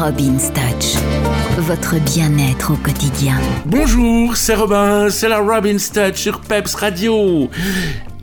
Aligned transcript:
Robin's 0.00 0.52
Touch, 0.52 0.94
votre 1.58 1.98
bien-être 1.98 2.72
au 2.72 2.76
quotidien. 2.76 3.34
Bonjour, 3.66 4.36
c'est 4.36 4.54
Robin, 4.54 5.10
c'est 5.10 5.28
la 5.28 5.40
Robin's 5.40 5.90
Touch 5.90 6.14
sur 6.14 6.40
Peps 6.40 6.72
Radio. 6.76 7.50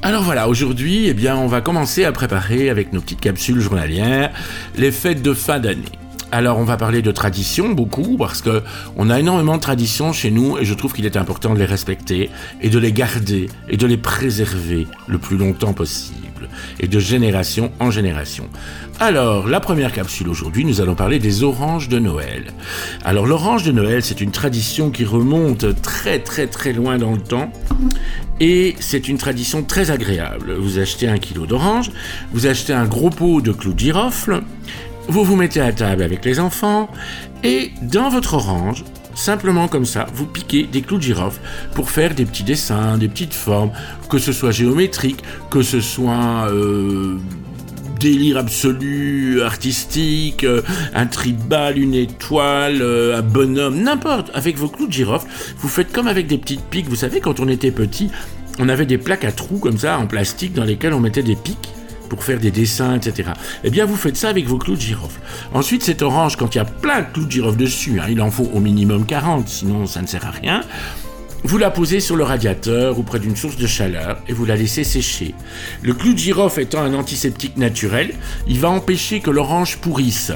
Alors 0.02 0.24
voilà, 0.24 0.48
aujourd'hui, 0.48 1.08
eh 1.08 1.14
bien, 1.14 1.36
on 1.36 1.48
va 1.48 1.60
commencer 1.60 2.06
à 2.06 2.14
préparer 2.14 2.70
avec 2.70 2.94
nos 2.94 3.02
petites 3.02 3.20
capsules 3.20 3.60
journalières 3.60 4.32
les 4.78 4.90
fêtes 4.90 5.22
de 5.22 5.34
fin 5.34 5.60
d'année. 5.60 5.84
Alors 6.32 6.58
on 6.58 6.64
va 6.64 6.78
parler 6.78 7.02
de 7.02 7.12
traditions 7.12 7.70
beaucoup 7.70 8.18
parce 8.18 8.42
que 8.42 8.62
on 8.98 9.10
a 9.10 9.20
énormément 9.20 9.56
de 9.56 9.62
traditions 9.62 10.12
chez 10.12 10.32
nous 10.32 10.58
et 10.58 10.66
je 10.66 10.74
trouve 10.74 10.94
qu'il 10.94 11.06
est 11.06 11.18
important 11.18 11.54
de 11.54 11.60
les 11.60 11.66
respecter 11.66 12.30
et 12.62 12.70
de 12.70 12.80
les 12.80 12.92
garder 12.92 13.50
et 13.70 13.78
de 13.78 13.88
les 13.88 13.98
préserver 13.98 14.88
le 15.08 15.18
plus 15.18 15.38
longtemps 15.38 15.74
possible 15.74 16.50
et 16.80 16.88
de 16.88 17.00
génération 17.00 17.72
en 17.80 17.92
génération. 17.92 18.50
Alors, 19.00 19.48
la 19.48 19.60
première 19.60 19.92
capsule 19.92 20.30
aujourd'hui, 20.30 20.66
nous 20.66 20.82
allons 20.82 20.96
parler 20.96 21.20
des 21.20 21.44
oranges 21.44 21.90
de 21.90 22.00
Noël. 22.00 22.54
Alors, 23.04 23.26
l'orange 23.26 23.64
de 23.64 23.72
Noël, 23.72 24.04
c'est 24.04 24.22
une 24.22 24.32
tradition 24.32 24.90
qui 24.90 25.06
remonte 25.06 25.82
très 25.82 26.20
très 26.20 26.48
très 26.48 26.74
loin 26.74 26.98
dans 26.98 27.12
le 27.12 27.22
temps. 27.22 27.52
Et 28.40 28.76
c'est 28.80 29.08
une 29.08 29.18
tradition 29.18 29.64
très 29.64 29.92
agréable. 29.92 30.56
Vous 30.56 30.80
achetez 30.80 31.08
un 31.08 31.18
kilo 31.18 31.46
d'orange, 31.46 31.92
vous 32.34 32.48
achetez 32.48 32.74
un 32.74 32.86
gros 32.86 33.10
pot 33.10 33.40
de 33.40 33.54
clous 33.54 33.74
de 33.74 33.80
girofle, 33.80 34.42
vous 35.08 35.24
vous 35.24 35.36
mettez 35.36 35.62
à 35.62 35.72
table 35.72 36.04
avec 36.04 36.26
les 36.26 36.40
enfants, 36.40 36.90
et 37.44 37.72
dans 37.82 38.10
votre 38.10 38.36
orange, 38.36 38.84
simplement 39.14 39.68
comme 39.68 39.86
ça, 39.86 40.08
vous 40.14 40.26
piquez 40.26 40.64
des 40.64 40.82
clous 40.82 40.98
de 40.98 41.04
girofle 41.04 41.40
pour 41.74 41.90
faire 41.90 42.16
des 42.16 42.26
petits 42.26 42.44
dessins, 42.44 42.98
des 42.98 43.08
petites 43.08 43.34
formes, 43.34 43.72
que 44.10 44.18
ce 44.18 44.34
soit 44.34 44.52
géométrique, 44.52 45.24
que 45.50 45.62
ce 45.62 45.80
soit 45.80 46.50
euh, 46.50 47.18
délire 48.00 48.38
absolu, 48.38 49.42
artistique, 49.42 50.44
euh, 50.44 50.62
un 50.94 51.06
tribal, 51.06 51.78
une 51.78 51.94
étoile, 51.94 52.82
euh, 52.82 53.18
un 53.18 53.22
bonhomme, 53.22 53.82
n'importe. 53.82 54.32
Avec 54.34 54.58
vos 54.58 54.68
clous 54.68 54.88
de 54.88 54.94
girofle, 54.94 55.28
vous 55.58 55.70
faites 55.70 55.92
comme 55.92 56.08
avec 56.08 56.28
des 56.28 56.38
petites 56.38 56.64
piques. 56.64 56.90
Vous 56.90 56.96
savez, 56.96 57.20
quand 57.20 57.40
on 57.40 57.48
était 57.48 57.72
petit, 57.72 58.10
on 58.60 58.70
avait 58.70 58.86
des 58.86 58.98
plaques 58.98 59.26
à 59.26 59.32
trous 59.32 59.60
comme 59.60 59.78
ça 59.78 59.98
en 59.98 60.08
plastique 60.08 60.54
dans 60.54 60.64
lesquelles 60.64 60.94
on 60.94 61.00
mettait 61.00 61.24
des 61.24 61.36
pics 61.36 61.70
pour 62.08 62.24
faire 62.24 62.40
des 62.40 62.52
dessins, 62.52 62.96
etc. 62.96 63.30
Eh 63.64 63.70
bien, 63.70 63.86
vous 63.86 63.96
faites 63.96 64.18
ça 64.18 64.30
avec 64.30 64.46
vos 64.46 64.58
clous 64.58 64.76
de 64.76 64.82
girofle. 64.82 65.20
Ensuite, 65.54 65.84
cette 65.84 66.02
orange, 66.02 66.36
quand 66.36 66.56
il 66.56 66.58
y 66.58 66.62
a 66.62 66.66
plein 66.66 67.02
de 67.02 67.08
clous 67.14 67.26
de 67.26 67.32
girofle 67.32 67.58
dessus, 67.58 68.00
hein, 68.00 68.08
il 68.10 68.22
en 68.22 68.32
faut 68.32 68.50
au 68.54 68.60
minimum 68.60 69.06
40, 69.06 69.48
sinon 69.48 69.86
ça 69.86 70.02
ne 70.02 70.08
sert 70.08 70.26
à 70.26 70.32
rien, 70.32 70.62
vous 71.44 71.60
la 71.60 71.70
posez 71.70 72.00
sur 72.00 72.16
le 72.16 72.24
radiateur 72.24 72.98
ou 72.98 73.04
près 73.04 73.20
d'une 73.20 73.36
source 73.36 73.56
de 73.58 73.68
chaleur 73.68 74.18
et 74.28 74.34
vous 74.34 74.46
la 74.46 74.56
laissez 74.56 74.84
sécher. 74.84 75.36
Le 75.84 75.94
clou 75.94 76.14
de 76.14 76.18
girofle 76.18 76.62
étant 76.62 76.82
un 76.82 76.96
antiseptique 76.96 77.58
naturel, 77.58 78.16
il 78.48 78.60
va 78.60 78.70
empêcher 78.70 79.20
que 79.20 79.30
l'orange 79.30 79.78
pourrisse. 79.78 80.32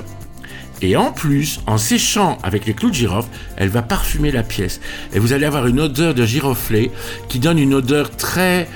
Et 0.84 0.96
en 0.96 1.12
plus, 1.12 1.62
en 1.66 1.80
séchant 1.80 2.38
avec 2.44 2.68
les 2.68 2.76
clous 2.76 2.92
de 2.92 2.96
girofle, 2.96 3.30
elle 3.58 3.70
va 3.70 3.82
parfumer 3.82 4.32
la 4.32 4.44
pièce. 4.44 4.80
Et 5.12 5.20
vous 5.20 5.34
allez 5.34 5.46
avoir 5.46 5.66
une 5.66 5.80
odeur 5.80 6.14
de 6.14 6.26
giroflé 6.26 6.92
qui 7.28 7.40
donne 7.40 7.58
une 7.58 7.74
odeur 7.74 8.12
très 8.16 8.68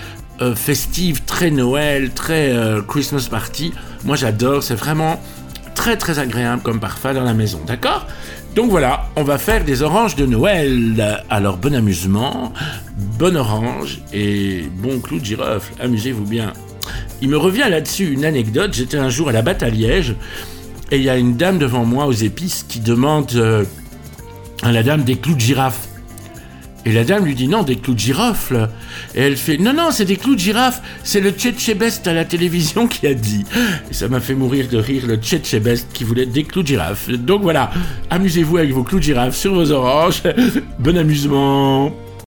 euh, 0.42 0.56
festive, 0.56 1.24
très 1.26 1.52
Noël, 1.52 2.12
très 2.12 2.52
euh, 2.52 2.82
Christmas 2.82 3.28
party. 3.30 3.74
Moi 4.04 4.16
j'adore, 4.16 4.64
c'est 4.64 4.76
vraiment 4.76 5.22
très 5.76 5.98
très 5.98 6.20
agréable 6.20 6.62
comme 6.62 6.80
parfum 6.80 7.14
dans 7.14 7.24
la 7.24 7.34
maison, 7.34 7.60
d'accord? 7.66 8.08
Donc 8.56 8.70
voilà, 8.70 9.10
on 9.16 9.24
va 9.24 9.38
faire 9.38 9.64
des 9.64 9.82
oranges 9.82 10.16
de 10.16 10.26
Noël. 10.26 11.24
Alors 11.30 11.58
bon 11.58 11.74
amusement, 11.74 12.54
bon 13.18 13.36
orange 13.36 14.02
et 14.14 14.66
bon 14.78 15.00
clou 15.00 15.20
de 15.20 15.26
girofle, 15.26 15.74
amusez-vous 15.80 16.26
bien. 16.26 16.54
Il 17.22 17.30
me 17.30 17.38
revient 17.38 17.66
là-dessus 17.70 18.12
une 18.12 18.26
anecdote, 18.26 18.74
j'étais 18.74 18.98
un 18.98 19.10
jour 19.10 19.30
à 19.30 19.32
la 19.32 19.42
batte 19.42 19.64
à 19.64 19.70
Liège 19.70 20.16
et 20.92 20.98
il 20.98 21.04
y 21.04 21.10
a 21.10 21.18
une 21.18 21.38
dame 21.38 21.58
devant 21.58 21.86
moi 21.86 22.06
aux 22.06 22.12
épices 22.12 22.66
qui 22.68 22.80
demande 22.80 23.32
euh, 23.36 23.64
à 24.62 24.72
la 24.72 24.84
dame 24.84 25.04
des 25.04 25.16
clous 25.16 25.36
de 25.36 25.40
girafe. 25.40 25.88
Et 26.86 26.92
la 26.92 27.04
dame 27.04 27.26
lui 27.26 27.36
dit 27.36 27.48
non, 27.48 27.64
des 27.64 27.78
clous 27.78 27.94
de 27.94 28.00
girofle. 28.00 28.70
Et 29.16 29.22
elle 29.22 29.38
fait 29.38 29.58
non, 29.58 29.74
non, 29.74 29.92
c'est 29.92 30.06
des 30.06 30.18
clous 30.18 30.36
de 30.36 30.40
girafe. 30.40 30.82
C'est 31.04 31.22
le 31.22 31.32
Tchétchébest 31.32 32.08
à 32.08 32.14
la 32.14 32.26
télévision 32.26 32.88
qui 32.88 33.08
a 33.08 33.14
dit. 33.14 33.46
Et 33.90 33.94
ça 33.94 34.08
m'a 34.10 34.20
fait 34.20 34.36
mourir 34.36 34.68
de 34.68 34.78
rire 34.78 35.04
le 35.08 35.16
Tchétchébest 35.16 35.88
qui 35.94 36.04
voulait 36.04 36.26
des 36.26 36.44
clous 36.44 36.64
de 36.64 36.68
girafe. 36.68 37.10
Donc 37.10 37.42
voilà, 37.42 37.72
amusez-vous 38.10 38.58
avec 38.58 38.72
vos 38.72 38.84
clous 38.84 39.00
de 39.00 39.04
girafe 39.04 39.36
sur 39.36 39.54
vos 39.54 39.72
oranges. 39.72 40.24
bon 40.80 40.98
amusement. 40.98 41.94